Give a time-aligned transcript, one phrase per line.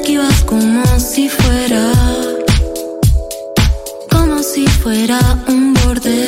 [0.00, 1.92] esquivas como si fuera,
[4.10, 6.27] como si fuera un borde.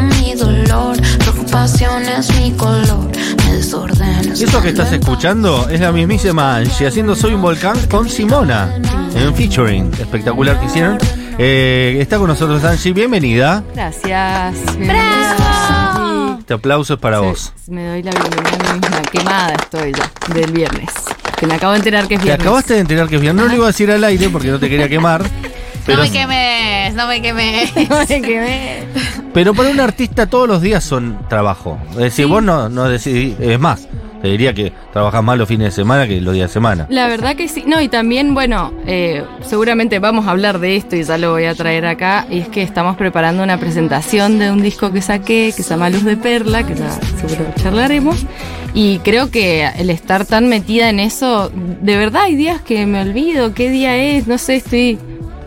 [0.00, 3.10] Mi dolor, preocupación es mi color,
[3.44, 4.32] me desordena.
[4.32, 8.74] Eso que estás escuchando es la mismísima Angie haciendo Soy un volcán con Simona
[9.14, 10.98] en featuring espectacular que hicieron.
[11.38, 13.62] Eh, está con nosotros Angie, bienvenida.
[13.74, 14.54] Gracias.
[14.78, 16.36] ¡Bravo!
[16.38, 17.52] Este aplauso es para vos.
[17.68, 19.02] Me doy la bienvenida misma.
[19.10, 20.90] Quemada estoy ya, del viernes.
[21.38, 22.46] Que me acabo de enterar que es Te viernes.
[22.46, 23.36] acabaste de enterar que es bien.
[23.36, 25.22] No lo iba a decir al aire porque no te quería quemar.
[25.86, 27.72] Pero, no me quemes, no me quemes.
[28.08, 28.84] Me quemé.
[29.32, 31.78] Pero para un artista todos los días son trabajo.
[31.92, 33.88] Es decir, vos no, no decidís, es más,
[34.22, 36.86] te diría que trabajas más los fines de semana que los días de semana.
[36.90, 37.64] La verdad que sí.
[37.66, 41.46] No, y también, bueno, eh, seguramente vamos a hablar de esto y ya lo voy
[41.46, 42.26] a traer acá.
[42.30, 45.90] Y es que estamos preparando una presentación de un disco que saqué que se llama
[45.90, 48.24] Luz de Perla, que ya seguro charlaremos.
[48.74, 53.02] Y creo que el estar tan metida en eso, de verdad hay días que me
[53.02, 54.98] olvido qué día es, no sé, estoy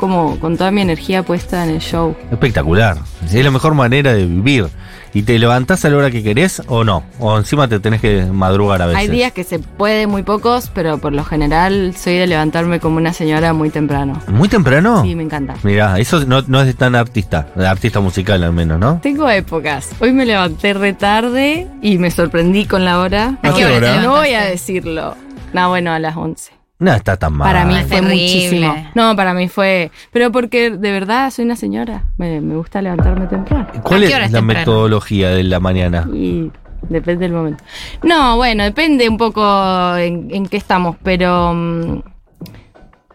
[0.07, 2.15] como con toda mi energía puesta en el show.
[2.31, 2.97] Espectacular.
[3.25, 4.67] Es la mejor manera de vivir.
[5.15, 7.03] ¿Y te levantás a la hora que querés o no?
[7.19, 9.01] O encima te tenés que madrugar a veces.
[9.01, 12.97] Hay días que se puede muy pocos, pero por lo general soy de levantarme como
[12.97, 14.21] una señora muy temprano.
[14.27, 15.01] ¿Muy temprano?
[15.03, 15.55] Sí, me encanta.
[15.63, 18.99] Mirá, eso no, no es tan artista, artista musical al menos, ¿no?
[19.01, 19.89] Tengo épocas.
[20.01, 23.39] Hoy me levanté re tarde y me sorprendí con la hora.
[23.41, 25.15] ¿A qué hora No voy a decirlo.
[25.53, 26.54] No, bueno, a las 11.
[26.79, 27.47] No está tan mal.
[27.47, 28.13] Para mí fue terrible.
[28.15, 28.87] muchísimo.
[28.95, 29.91] No, para mí fue...
[30.11, 32.03] Pero porque de verdad soy una señora.
[32.17, 33.67] Me, me gusta levantarme temprano.
[33.81, 34.43] ¿Cuál ¿A es la temprano?
[34.43, 36.05] metodología de la mañana?
[36.13, 36.51] Y
[36.89, 37.63] depende del momento.
[38.03, 41.53] No, bueno, depende un poco en, en qué estamos, pero...
[41.53, 42.01] mm,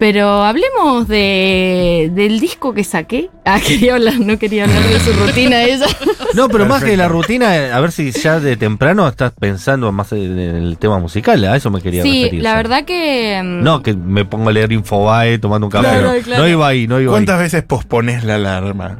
[0.01, 3.31] Pero hablemos de, del disco que saqué.
[3.45, 5.87] Ah, quería hablar, no quería hablar de su rutina ella.
[6.35, 10.13] No, pero más que la rutina, a ver si ya de temprano estás pensando más
[10.13, 12.43] en el tema musical, a eso me quería Sí, referir.
[12.45, 12.57] la sí.
[12.57, 13.41] verdad que...
[13.43, 15.89] mm, No, que me pongo a leer Infobae tomando un café.
[15.89, 16.43] Claro, no, claro.
[16.45, 17.15] no iba ahí, no iba ahí.
[17.15, 18.99] ¿Cuántas veces pospones la alarma?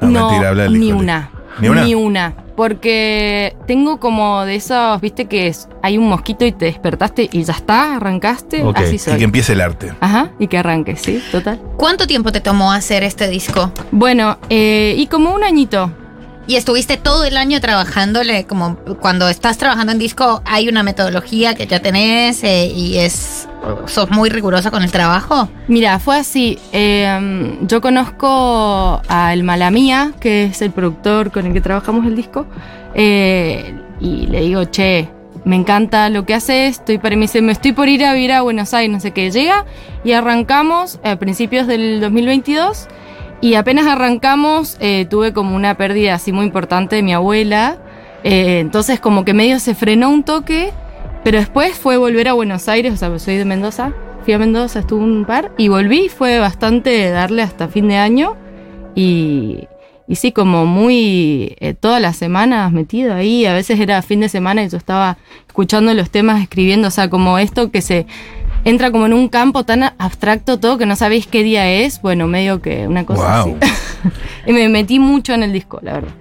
[0.00, 0.98] Ah, no, mentira, habla ni disco.
[0.98, 1.30] una.
[1.60, 1.84] ¿Ni una?
[1.84, 2.34] Ni una.
[2.58, 7.44] Porque tengo como de esos, viste que es, hay un mosquito y te despertaste y
[7.44, 8.64] ya está, arrancaste.
[8.64, 9.16] Ok, Así Y soy.
[9.18, 9.92] que empiece el arte.
[10.00, 11.60] Ajá, y que arranque, sí, total.
[11.76, 13.70] ¿Cuánto tiempo te tomó hacer este disco?
[13.92, 15.92] Bueno, eh, y como un añito.
[16.48, 21.54] Y estuviste todo el año trabajándole, como cuando estás trabajando en disco, hay una metodología
[21.54, 23.46] que ya tenés eh, y es.
[23.84, 25.50] ¿Sos muy rigurosa con el trabajo?
[25.68, 26.58] Mira, fue así.
[26.72, 32.16] eh, yo conozco a El Malamía, que es el productor con el que trabajamos el
[32.16, 32.46] disco,
[32.94, 35.10] eh, y le digo, che,
[35.44, 38.32] me encanta lo que haces, estoy para, me dice, me estoy por ir a vivir
[38.32, 39.30] a Buenos Aires, no sé qué.
[39.30, 39.66] Llega
[40.02, 42.88] y arrancamos a principios del 2022
[43.40, 47.78] y apenas arrancamos eh, tuve como una pérdida así muy importante de mi abuela.
[48.24, 50.72] eh, entonces como que medio se frenó un toque,
[51.24, 53.92] pero después fue volver a Buenos Aires, o sea, pues soy de Mendoza.
[54.24, 58.36] Fui a Mendoza, estuve un par y volví, fue bastante darle hasta fin de año
[58.94, 59.68] y,
[60.06, 64.28] y sí, como muy eh, todas las semanas metido ahí, a veces era fin de
[64.28, 68.06] semana y yo estaba escuchando los temas, escribiendo, o sea, como esto que se
[68.64, 72.26] entra como en un campo tan abstracto todo que no sabéis qué día es, bueno,
[72.26, 73.56] medio que una cosa Wow.
[73.60, 73.72] así.
[74.46, 76.12] y me metí mucho en el disco, la verdad.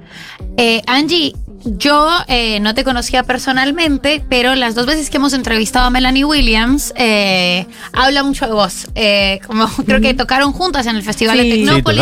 [0.58, 1.36] Eh, Angie,
[1.66, 6.24] yo eh, no te conocía personalmente, pero las dos veces que hemos entrevistado a Melanie
[6.24, 8.88] Williams, eh, habla mucho de vos.
[8.96, 11.50] Eh, como creo que tocaron juntas en el Festival Sí.
[11.50, 12.02] de Tecnópolis.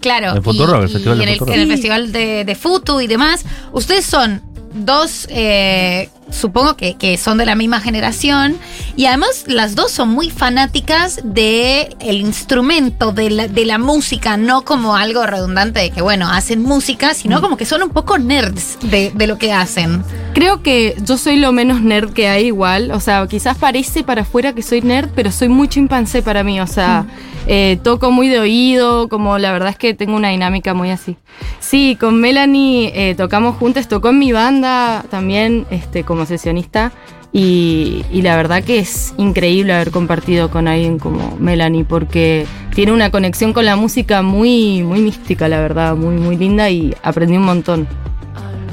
[0.00, 0.30] claro.
[0.30, 1.68] En el y- Festival y de en el, en el.
[1.68, 3.44] Festival de, de Futu y demás.
[3.72, 4.40] Ustedes son
[4.74, 8.56] dos, eh, supongo que, que son de la misma generación,
[8.96, 14.36] y además las dos son muy fanáticas de el instrumento, de la, de la música,
[14.36, 18.18] no como algo redundante de que, bueno, hacen música, sino como que son un poco
[18.18, 20.04] nerds de, de lo que hacen.
[20.34, 22.90] Creo que yo soy lo menos nerd que hay igual.
[22.90, 26.60] O sea, quizás parece para afuera que soy nerd, pero soy muy chimpancé para mí.
[26.60, 27.06] O sea,
[27.46, 31.16] eh, toco muy de oído, como la verdad es que tengo una dinámica muy así.
[31.60, 36.92] Sí, con Melanie eh, tocamos juntas, tocó en mi banda también este, como sesionista.
[37.34, 42.92] Y, y la verdad que es increíble haber compartido con alguien como Melanie, porque tiene
[42.92, 47.36] una conexión con la música muy, muy mística, la verdad, muy, muy linda y aprendí
[47.38, 47.88] un montón.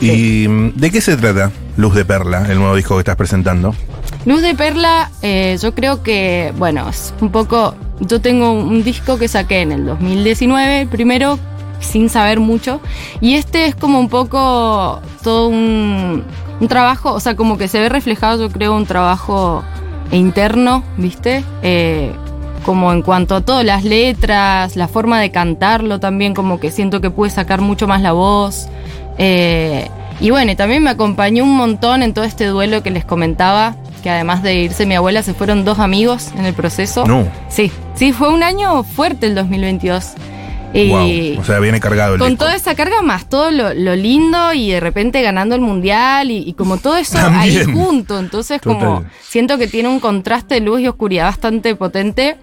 [0.01, 3.75] ¿Y mm, de qué se trata Luz de Perla, el nuevo disco que estás presentando?
[4.25, 7.75] Luz de Perla, eh, yo creo que, bueno, es un poco.
[7.99, 11.37] Yo tengo un disco que saqué en el 2019, el primero,
[11.79, 12.81] sin saber mucho.
[13.21, 16.23] Y este es como un poco todo un,
[16.67, 19.63] trabajo, o sea, como que se ve reflejado, yo creo, un trabajo
[20.11, 21.43] interno, ¿viste?
[21.61, 22.11] Eh,
[22.65, 27.01] como en cuanto a todas las letras, la forma de cantarlo también, como que siento
[27.01, 28.67] que pude sacar mucho más la voz.
[29.17, 33.75] Eh, y bueno, también me acompañó un montón en todo este duelo que les comentaba,
[33.99, 37.05] que además de irse mi abuela, se fueron dos amigos en el proceso.
[37.05, 37.27] No.
[37.49, 40.13] Sí, sí, fue un año fuerte el 2022.
[40.71, 41.41] Y Wow.
[41.41, 42.45] O sea, viene cargado el con disco.
[42.45, 46.37] toda esa carga más todo lo, lo lindo y de repente ganando el mundial y,
[46.47, 47.67] y como todo eso También.
[47.67, 48.19] ahí junto.
[48.19, 52.37] Entonces como siento que tiene un contraste de luz y oscuridad bastante potente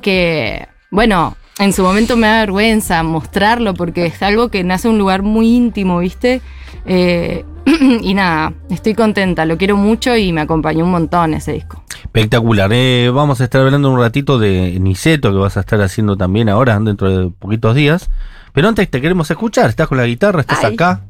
[0.00, 4.94] que, bueno, en su momento me da vergüenza mostrarlo porque es algo que nace de
[4.94, 6.40] un lugar muy íntimo, ¿viste?
[6.86, 7.44] Eh,
[8.00, 11.82] y nada, estoy contenta, lo quiero mucho y me acompañó un montón ese disco.
[12.02, 12.70] Espectacular.
[12.72, 16.48] Eh, vamos a estar hablando un ratito de Niceto, que vas a estar haciendo también
[16.48, 18.10] ahora, dentro de poquitos días.
[18.52, 19.68] Pero antes te queremos escuchar.
[19.68, 20.74] Estás con la guitarra, estás Ay.
[20.74, 21.02] acá.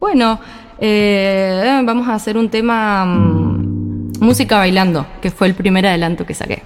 [0.00, 0.40] Bueno,
[0.78, 6.34] eh, vamos a hacer un tema mm, música bailando, que fue el primer adelanto que
[6.34, 6.62] saqué.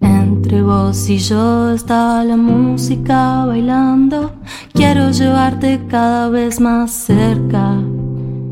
[0.00, 4.32] Entre vos y yo está la música bailando.
[4.72, 7.74] Quiero llevarte cada vez más cerca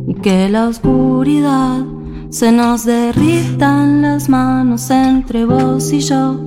[0.07, 1.85] y que la oscuridad
[2.31, 6.41] se nos derritan las manos entre vos y yo.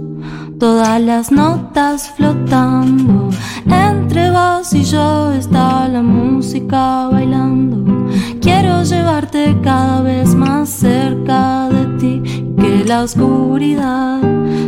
[0.59, 3.29] Todas las notas flotando
[3.65, 8.09] entre vos y yo está la música bailando.
[8.41, 14.21] Quiero llevarte cada vez más cerca de ti que la oscuridad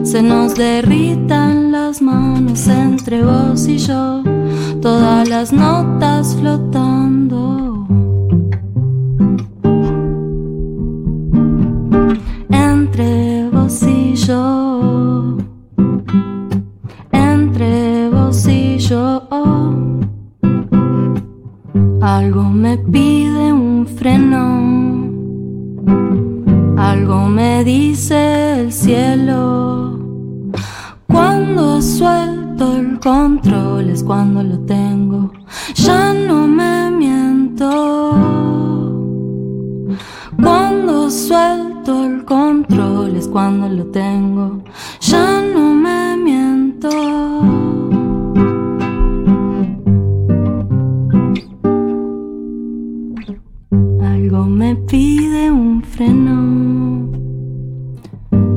[0.03, 4.23] se nos derritan las manos entre vos y yo.
[4.81, 7.68] Todas las notas flotando.
[55.99, 57.11] Freno.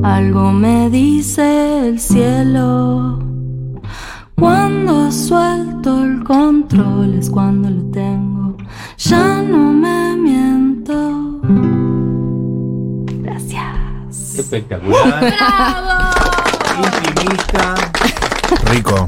[0.01, 3.19] Algo me dice el cielo.
[4.35, 8.55] Cuando suelto el control es cuando lo tengo.
[8.97, 11.41] Ya no me miento.
[13.21, 14.39] Gracias.
[14.39, 15.23] Espectacular.
[15.23, 16.22] Intimista.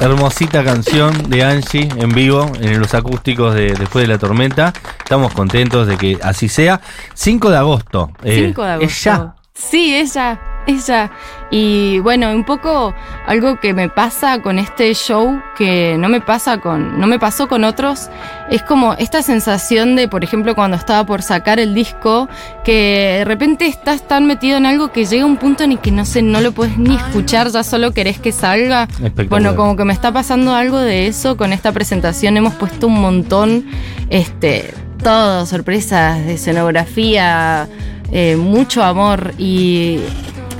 [0.06, 4.72] Hermosita canción de Angie en vivo en los acústicos de Después de la Tormenta.
[5.00, 6.80] Estamos contentos de que así sea.
[7.16, 8.12] 5 de agosto.
[8.24, 8.86] Eh, 5 de agosto.
[8.86, 9.36] Es ya.
[9.52, 11.12] Sí, ella, ella.
[11.52, 12.94] Y bueno, un poco
[13.28, 17.48] algo que me pasa con este show que no me pasa con, no me pasó
[17.48, 18.10] con otros,
[18.50, 22.28] es como esta sensación de, por ejemplo, cuando estaba por sacar el disco,
[22.64, 25.92] que de repente estás tan metido en algo que llega un punto en el que
[25.92, 28.88] no sé, no lo puedes ni escuchar, ya solo querés que salga.
[29.30, 32.38] Bueno, como que me está pasando algo de eso con esta presentación.
[32.38, 33.66] Hemos puesto un montón,
[34.10, 37.68] este, todo, sorpresas de escenografía,
[38.12, 40.00] eh, mucho amor y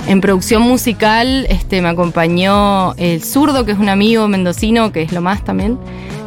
[0.06, 5.12] en producción musical este, me acompañó el zurdo, que es un amigo mendocino, que es
[5.12, 5.78] lo más también,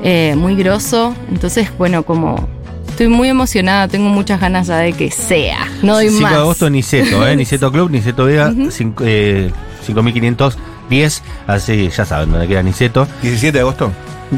[0.04, 1.14] eh, muy grosso.
[1.32, 2.48] Entonces, bueno, como
[2.90, 5.60] estoy muy emocionada, tengo muchas ganas ya de que sea.
[5.82, 6.32] No doy 5 más.
[6.34, 7.36] de agosto Niceto, ¿eh?
[7.38, 9.52] Niceto Club, Niceto Vega, cinco- eh,
[9.86, 11.24] 5510.
[11.48, 13.08] Así ya saben dónde queda Niceto.
[13.22, 13.92] 17 de agosto.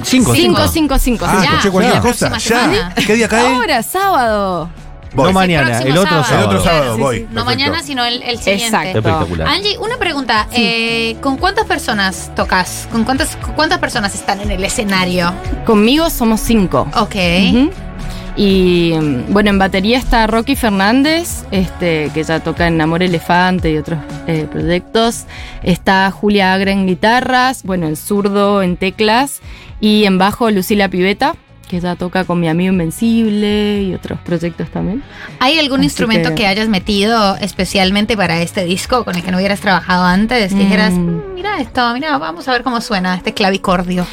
[0.04, 0.68] Cinco, Cinco, cinco.
[0.70, 1.26] cinco, cinco.
[1.28, 1.48] Ah, sí.
[1.48, 2.38] ya, escuché cualquier cosa.
[2.38, 2.94] Ya.
[2.96, 3.56] ¿Qué día cae?
[3.56, 4.70] Ahora, sábado.
[5.14, 5.28] Voy.
[5.28, 6.24] No mañana, el otro sábado.
[6.26, 6.40] sábado.
[6.52, 7.18] El otro sábado, Sí, voy.
[7.20, 7.28] sí.
[7.32, 8.66] No mañana, sino el, el siguiente.
[8.66, 8.98] Exacto.
[9.00, 9.48] Espectacular.
[9.48, 10.48] Angie, una pregunta.
[10.54, 12.88] eh, ¿Con cuántas personas tocas?
[12.92, 15.34] ¿Con cuántas, con cuántas personas están en el escenario?
[15.66, 16.88] Conmigo somos cinco.
[16.96, 17.16] Ok.
[18.38, 23.72] Y mm, bueno, en batería está Rocky Fernández, este, que ya toca en Amor Elefante
[23.72, 25.26] y otros eh, proyectos.
[25.64, 29.42] Está Julia Agra en guitarras, bueno, en zurdo, en teclas.
[29.82, 31.36] Y en bajo Lucila Piveta,
[31.72, 35.02] que ya toca con mi amigo Invencible y otros proyectos también.
[35.40, 36.36] ¿Hay algún Así instrumento que...
[36.36, 40.54] que- hayas metido especialmente para este disco con el que no hubieras trabajado antes?
[40.54, 41.00] Que dijeras, Mm.
[41.16, 44.06] "Mm, mira esto, mira, vamos a ver cómo suena este clavicordio.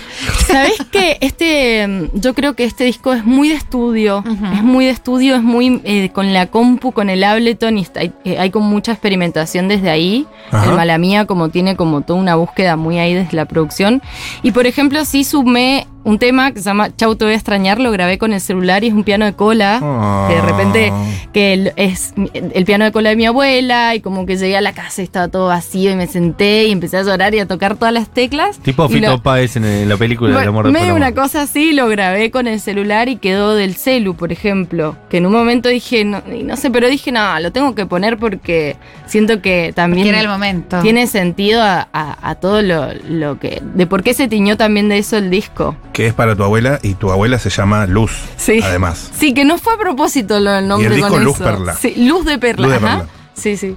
[0.47, 1.19] ¿Sabes qué?
[1.21, 4.23] Este, mm, yo creo que este disco es muy de estudio.
[4.55, 8.03] Es muy de estudio, es muy eh, con la compu, con el Ableton y está-
[8.05, 10.27] eh, hay con mucha experimentación desde ahí.
[10.53, 10.71] Ajá.
[10.71, 14.01] El Mala Mía como tiene como toda una búsqueda muy ahí desde la producción.
[14.45, 17.79] Y por ejemplo, sí sumé un tema que se llama Chau te voy a extrañar,
[17.81, 20.27] lo grabé con el celular y es un piano de cola.
[20.29, 20.93] Que de repente
[21.33, 24.61] que el- es el piano de cola de mi abuela y como que llegué a
[24.61, 27.47] la casa y estaba todo vacío y me senté y empecé a llorar y a
[27.47, 28.59] tocar todas las teclas.
[28.61, 31.43] Tipo Fito lo- Páez en, en la película del bueno, amor de medio una cosa
[31.43, 34.97] así, lo grabé con el celular y quedó del celu, por ejemplo.
[35.11, 37.85] Que en un momento dije, no, y no sé, pero dije, no, lo tengo que
[37.87, 38.77] poner porque
[39.07, 40.81] siento que también Que era el momento.
[40.81, 43.61] tiene sentido a, a- a todo lo, lo que.
[43.75, 45.77] de por qué se tiñó también de eso el disco.
[45.93, 48.13] Que es para tu abuela y tu abuela se llama Luz.
[48.37, 48.61] Sí.
[48.63, 49.11] Además.
[49.17, 51.45] Sí, que no fue a propósito lo del nombre Y el disco con Luz eso.
[51.45, 51.75] Perla.
[51.75, 52.67] Sí, Luz de Perla.
[52.69, 52.99] Luz de ajá.
[52.99, 53.13] Perla.
[53.35, 53.77] Sí, sí.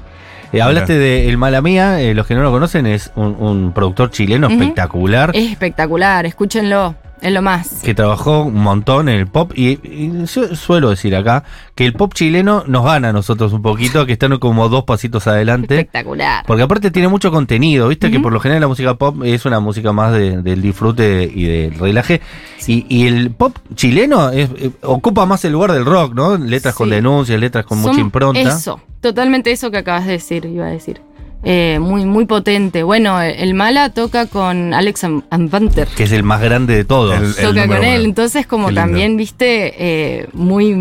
[0.53, 3.71] Eh, hablaste de El Mala Mía, eh, los que no lo conocen, es un, un
[3.73, 5.31] productor chileno espectacular.
[5.33, 6.95] Es espectacular, escúchenlo.
[7.21, 7.81] Es lo más.
[7.83, 11.43] que trabajó un montón en el pop y, y yo suelo decir acá
[11.75, 15.27] que el pop chileno nos gana a nosotros un poquito, que están como dos pasitos
[15.27, 15.75] adelante.
[15.75, 16.43] Espectacular.
[16.47, 19.59] Porque aparte tiene mucho contenido, viste que por lo general la música pop es una
[19.59, 22.21] música más de- del disfrute y del relaje.
[22.65, 26.37] Y, y el pop chileno es- eh, ocupa más el lugar del rock, ¿no?
[26.37, 28.39] Letras con denuncias, letras con mucha impronta.
[28.41, 31.01] Eso, totalmente eso que acabas de decir, iba a decir.
[31.43, 32.83] Eh, muy, muy potente.
[32.83, 35.87] Bueno, el Mala toca con Alex Am- Anvanter.
[35.87, 37.15] Que es el más grande de todos.
[37.19, 37.95] El- Toca con él.
[37.99, 38.05] uno.
[38.09, 40.75] Entonces, como también, viste, eh, muy.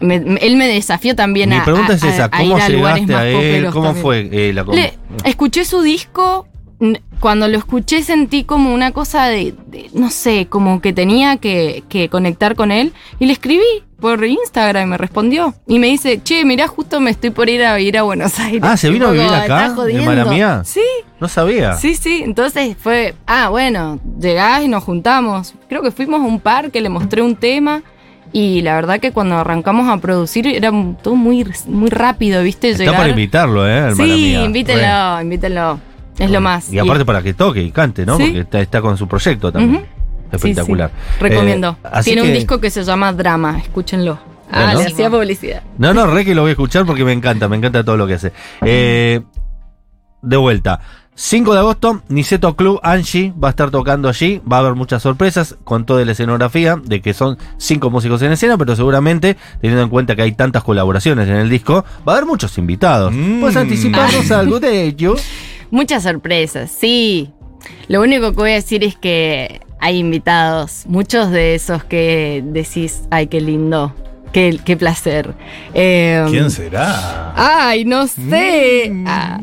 [0.00, 1.64] me- me- él me desafió también Mi a.
[1.64, 3.66] pregunta a- es esa, ¿cómo a llegaste a él?
[3.70, 4.02] ¿Cómo también.
[4.02, 4.94] fue eh, la Le-
[5.24, 6.48] escuché su disco.
[7.22, 11.84] Cuando lo escuché sentí como una cosa de, de- no sé, como que tenía que,
[11.88, 12.92] que conectar con él.
[13.20, 13.62] Y le escribí
[14.00, 15.54] por Instagram y me respondió.
[15.68, 18.60] Y me dice, che, mirá, justo me estoy por ir a ir a Buenos Aires.
[18.64, 19.68] Ah, ¿se vino a vivir acá.
[20.64, 20.80] Sí,
[21.20, 21.74] No sabía.
[21.74, 22.22] sí, sí.
[22.24, 25.54] Entonces fue, ah, bueno, llegás y nos juntamos.
[25.68, 27.82] Creo que fuimos a un parque, le mostré un tema.
[28.32, 32.70] Y la verdad que cuando arrancamos a producir era todo muy, muy rápido, ¿viste?
[32.70, 32.96] Está Llegar.
[32.96, 33.94] para invitarlo, ¿eh?
[33.94, 35.91] Sí, invítenlo, invítenlo.
[36.18, 36.72] Es lo más.
[36.72, 38.16] Y aparte para que toque y cante, ¿no?
[38.16, 38.24] Sí.
[38.24, 39.84] Porque está, está con su proyecto también.
[40.30, 40.90] Espectacular.
[40.90, 41.22] Sí, sí.
[41.22, 41.76] Recomiendo.
[41.84, 44.18] Eh, Tiene un disco que se llama Drama, escúchenlo.
[44.50, 44.80] Ah, Bueno.
[44.80, 45.62] le hacía publicidad.
[45.78, 48.06] No, no, re que lo voy a escuchar porque me encanta, me encanta todo lo
[48.06, 48.32] que hace.
[48.62, 49.20] Eh,
[50.22, 50.80] de vuelta.
[51.14, 54.40] 5 de agosto, Niceto Club Angie va a estar tocando allí.
[54.50, 58.32] Va a haber muchas sorpresas con toda la escenografía de que son cinco músicos en
[58.32, 62.16] escena, pero seguramente, teniendo en cuenta que hay tantas colaboraciones en el disco, va a
[62.16, 63.12] haber muchos invitados.
[63.12, 63.40] Mm.
[63.40, 65.14] ¿Puedes anticiparnos algo de ello?
[65.72, 67.32] Muchas sorpresas, sí.
[67.88, 73.04] Lo único que voy a decir es que hay invitados, muchos de esos que decís,
[73.10, 73.94] ay, qué lindo,
[74.34, 75.34] qué, qué placer.
[75.72, 77.32] Eh, ¿Quién será?
[77.34, 78.90] Ay, no sé.
[78.92, 79.04] Mm.
[79.08, 79.40] Ah,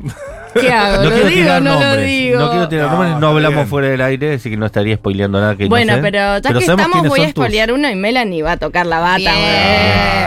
[0.54, 1.04] ¿Qué hago?
[1.04, 2.06] No ¿Lo quiero digo no lo nombres.
[2.08, 2.40] digo?
[2.40, 3.68] No quiero tirar No, nombres, no hablamos bien.
[3.68, 6.02] fuera del aire, así que no estaría spoileando nada que no Bueno, sé.
[6.02, 9.00] pero ya que sabemos estamos voy a spoilear uno y Melanie va a tocar la
[9.00, 9.18] bata.
[9.18, 9.36] Bien,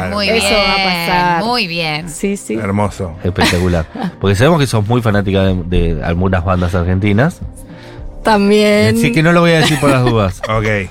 [0.00, 0.16] bueno.
[0.16, 0.60] muy Eso bien.
[0.60, 1.44] va a pasar.
[1.44, 2.08] Muy bien.
[2.08, 2.54] Sí, sí.
[2.54, 3.16] Hermoso.
[3.24, 3.86] Espectacular.
[4.20, 7.40] Porque sabemos que sos muy fanática de, de algunas bandas argentinas.
[8.22, 8.96] También.
[8.96, 10.40] Así que no lo voy a decir por las dudas.
[10.48, 10.88] Ok.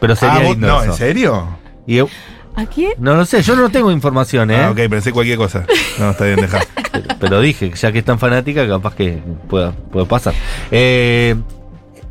[0.00, 0.90] Pero sería Ah, no, eso.
[0.90, 1.46] ¿en serio?
[1.86, 2.08] Y yo-
[2.54, 2.92] ¿A quién?
[2.98, 4.56] no lo sé, yo no tengo información, ¿eh?
[4.60, 5.64] Ah, ok, pensé cualquier cosa.
[5.98, 6.60] No, está bien, deja.
[6.92, 10.34] Pero, pero dije, ya que es tan fanática, capaz que pueda, pueda pasar.
[10.70, 11.34] Eh,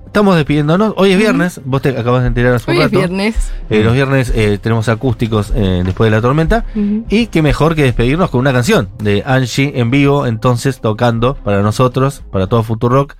[0.07, 0.95] estamos despidiéndonos.
[0.97, 3.51] Hoy es viernes, vos te acabas de enterar hace un Hoy es viernes.
[3.69, 6.65] Eh, los viernes eh, tenemos acústicos eh, después de la tormenta.
[6.73, 11.61] Y qué mejor que despedirnos con una canción de Angie en vivo, entonces tocando para
[11.61, 13.15] nosotros, para todo Futurock,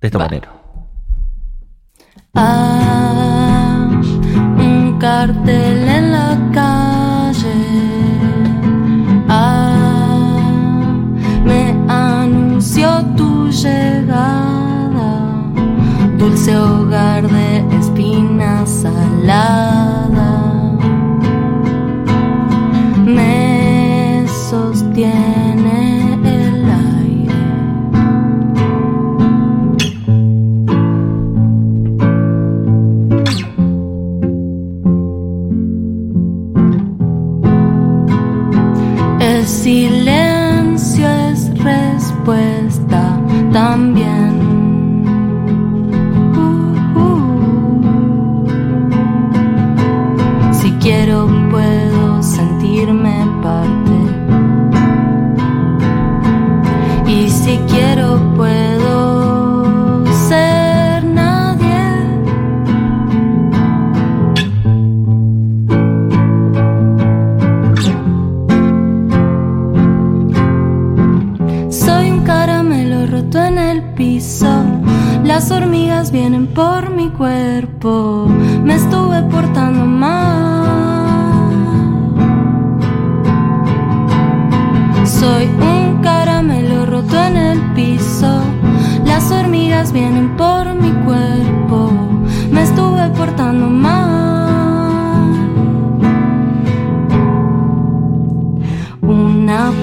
[0.00, 0.26] de esta Va.
[0.26, 0.52] manera.
[2.34, 3.39] Ah,
[5.00, 7.60] cartel en la calle.
[9.28, 10.36] Ah,
[11.44, 15.10] me anunció tu llegada.
[16.18, 20.49] Dulce hogar de espina salada.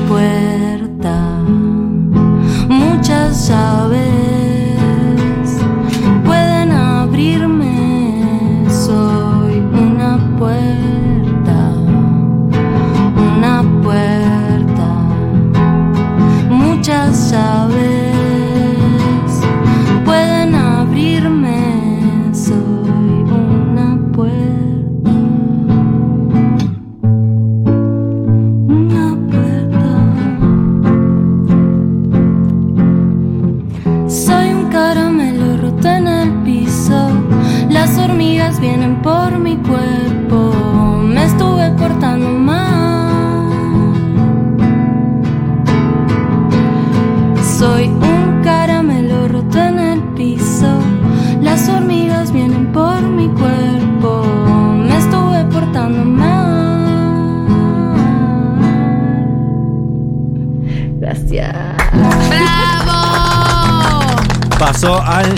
[0.08, 1.16] Puerta,
[2.68, 4.17] muchas llaves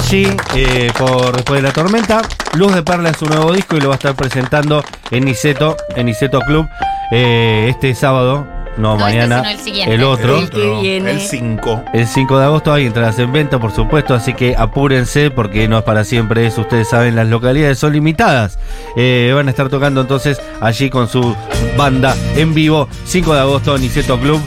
[0.09, 2.23] Angie eh, por después de la tormenta.
[2.55, 5.77] Luz de Perla es su nuevo disco y lo va a estar presentando en Niceto,
[5.95, 6.67] en Niceto Club,
[7.11, 8.47] eh, este sábado.
[8.77, 9.37] No, No este, mañana.
[9.43, 9.93] sino el siguiente.
[9.93, 10.39] el otro.
[10.39, 11.11] El que viene.
[11.11, 11.83] El 5.
[11.93, 15.77] El 5 de agosto hay entradas en venta, por supuesto, así que apúrense porque no
[15.77, 16.61] es para siempre eso.
[16.61, 18.57] Ustedes saben, las localidades son limitadas.
[18.95, 21.35] Eh, van a estar tocando entonces allí con su
[21.77, 24.41] banda en vivo, 5 de agosto, Niceto Club.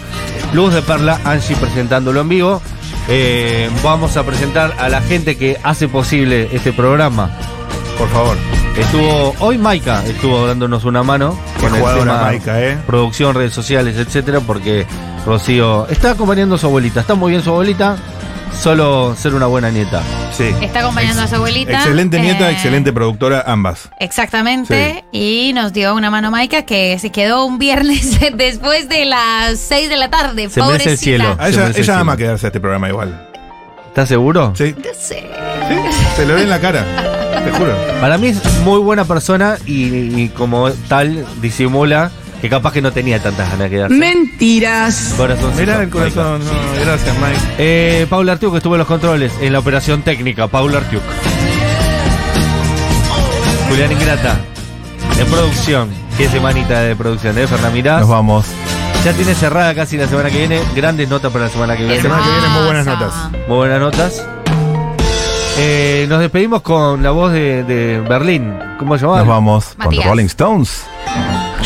[0.54, 2.62] Luz de Perla, Angie presentándolo en vivo.
[3.08, 7.30] Eh, vamos a presentar a la gente que hace posible este programa.
[7.98, 8.36] Por favor.
[8.76, 12.78] Estuvo hoy Maika, estuvo dándonos una mano Qué con el tema Maika, ¿eh?
[12.86, 14.86] producción, redes sociales, etcétera, porque
[15.26, 17.96] Rocío está acompañando a su abuelita, está muy bien su abuelita,
[18.58, 20.02] solo ser una buena nieta.
[20.36, 20.54] Sí.
[20.60, 21.72] Está acompañando a su abuelita.
[21.72, 23.88] Excelente nieta, Eh, excelente productora, ambas.
[23.98, 25.04] Exactamente.
[25.12, 29.88] Y nos dio una mano Maika que se quedó un viernes después de las 6
[29.88, 30.48] de la tarde.
[30.48, 30.96] Se merece el pobrecita.
[30.96, 31.36] cielo.
[31.38, 32.26] A Se ella, merece ella el ama cielo.
[32.26, 33.28] quedarse a este programa igual.
[33.88, 34.54] ¿Estás seguro?
[34.56, 34.74] Sí.
[34.76, 35.26] No sé.
[35.68, 35.74] Sí,
[36.16, 36.84] se lo ve en la cara.
[37.44, 37.74] Te juro.
[38.00, 42.10] Para mí es muy buena persona y, y como tal disimula
[42.42, 43.94] que capaz que no tenía tantas ganas de quedarse.
[43.94, 45.14] Mentiras.
[45.16, 46.40] Corazoncito, Mirá el corazón.
[46.44, 47.40] No, gracias, Mike.
[47.58, 51.02] Eh, Paula Artiuk estuvo en los controles, en la operación técnica, Paula Artiuk.
[53.68, 54.40] Julián Ingrata,
[55.18, 57.46] en producción, qué semanita de producción, ¿eh?
[57.46, 58.00] Fernanda Mirás.
[58.00, 58.46] Nos vamos.
[59.04, 61.88] Ya tiene cerrada casi la semana que viene, grandes notas para la semana que La
[61.88, 62.02] viene.
[62.02, 63.14] semana que viene muy buenas notas.
[63.48, 64.26] Muy buenas notas.
[65.58, 68.52] Eh, nos despedimos con la voz de, de Berlín.
[68.78, 69.18] ¿Cómo se llama?
[69.18, 69.94] Nos vamos con.
[69.94, 70.84] The Rolling Stones.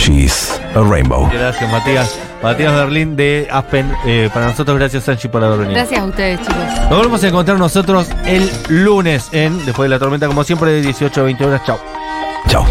[0.06, 1.28] She's a rainbow.
[1.32, 2.16] Gracias, Matías.
[2.40, 3.92] Matías Berlín de Aspen.
[4.04, 5.74] Eh, para nosotros, gracias, Angie, por haber venido.
[5.74, 6.56] Gracias a ustedes, chicos.
[6.82, 10.82] Nos volvemos a encontrar nosotros el lunes en Después de la Tormenta, como siempre, de
[10.82, 11.62] 18 a 20 horas.
[11.64, 11.80] Chao.
[12.46, 12.64] Chao.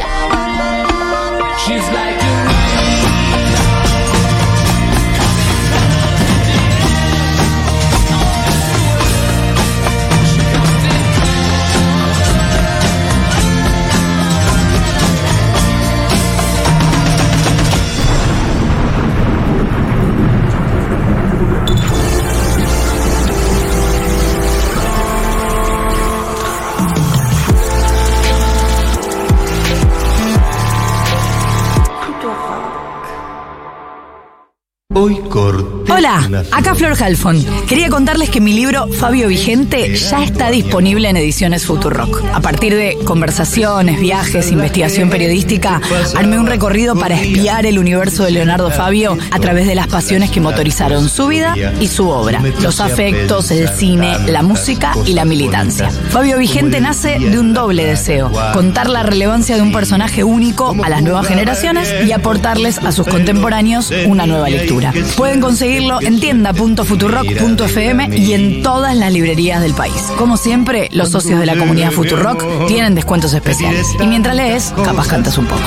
[36.51, 37.43] Acá Flor Halfon.
[37.67, 42.23] Quería contarles que mi libro Fabio Vigente ya está disponible en ediciones Futurock.
[42.33, 45.81] A partir de conversaciones, viajes, investigación periodística,
[46.15, 50.31] armé un recorrido para espiar el universo de Leonardo Fabio a través de las pasiones
[50.31, 55.25] que motorizaron su vida y su obra, los afectos, el cine, la música y la
[55.25, 55.89] militancia.
[56.09, 60.89] Fabio Vigente nace de un doble deseo, contar la relevancia de un personaje único a
[60.89, 64.93] las nuevas generaciones y aportarles a sus contemporáneos una nueva lectura.
[65.17, 70.11] Pueden conseguirlo en en tienda.futurock.fm y en todas las librerías del país.
[70.17, 73.87] Como siempre, los socios de la comunidad Futurock tienen descuentos especiales.
[73.99, 75.63] Y mientras lees, capaz cantas un poco.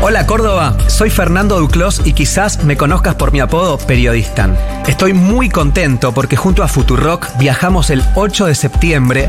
[0.00, 4.56] Hola Córdoba, soy Fernando Duclos y quizás me conozcas por mi apodo Periodistán.
[4.86, 9.26] Estoy muy contento porque junto a Futurock viajamos el 8 de septiembre